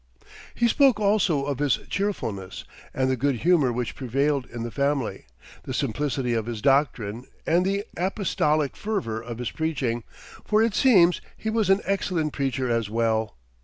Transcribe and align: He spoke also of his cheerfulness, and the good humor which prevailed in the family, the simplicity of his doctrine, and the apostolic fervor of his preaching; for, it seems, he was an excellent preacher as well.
He 0.55 0.67
spoke 0.67 0.99
also 0.99 1.45
of 1.45 1.59
his 1.59 1.77
cheerfulness, 1.87 2.63
and 2.91 3.07
the 3.07 3.15
good 3.15 3.35
humor 3.41 3.71
which 3.71 3.93
prevailed 3.93 4.47
in 4.47 4.63
the 4.63 4.71
family, 4.71 5.27
the 5.61 5.75
simplicity 5.75 6.33
of 6.33 6.47
his 6.47 6.59
doctrine, 6.59 7.25
and 7.45 7.63
the 7.67 7.85
apostolic 7.97 8.75
fervor 8.75 9.21
of 9.21 9.37
his 9.37 9.51
preaching; 9.51 10.03
for, 10.43 10.63
it 10.63 10.73
seems, 10.73 11.21
he 11.37 11.51
was 11.51 11.69
an 11.69 11.81
excellent 11.85 12.33
preacher 12.33 12.67
as 12.67 12.89
well. 12.89 13.37